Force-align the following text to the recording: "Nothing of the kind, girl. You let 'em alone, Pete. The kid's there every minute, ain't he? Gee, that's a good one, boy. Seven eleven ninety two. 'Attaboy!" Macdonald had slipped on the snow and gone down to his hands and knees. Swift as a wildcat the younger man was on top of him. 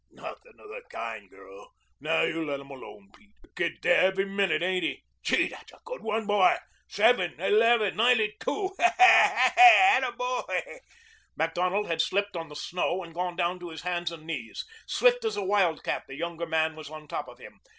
"Nothing 0.09 0.53
of 0.57 0.67
the 0.69 0.81
kind, 0.89 1.29
girl. 1.29 1.69
You 1.99 2.43
let 2.43 2.59
'em 2.59 2.71
alone, 2.71 3.11
Pete. 3.15 3.35
The 3.43 3.49
kid's 3.55 3.81
there 3.83 4.01
every 4.01 4.25
minute, 4.25 4.63
ain't 4.63 4.83
he? 4.83 5.03
Gee, 5.21 5.49
that's 5.49 5.73
a 5.73 5.79
good 5.85 6.01
one, 6.01 6.25
boy. 6.25 6.57
Seven 6.87 7.39
eleven 7.39 7.97
ninety 7.97 8.35
two. 8.39 8.75
'Attaboy!" 8.79 10.79
Macdonald 11.35 11.85
had 11.85 12.01
slipped 12.01 12.35
on 12.35 12.49
the 12.49 12.55
snow 12.55 13.03
and 13.03 13.13
gone 13.13 13.35
down 13.35 13.59
to 13.59 13.69
his 13.69 13.83
hands 13.83 14.11
and 14.11 14.25
knees. 14.25 14.65
Swift 14.87 15.23
as 15.23 15.37
a 15.37 15.43
wildcat 15.43 16.05
the 16.07 16.15
younger 16.15 16.47
man 16.47 16.75
was 16.75 16.89
on 16.89 17.07
top 17.07 17.27
of 17.27 17.37
him. 17.37 17.59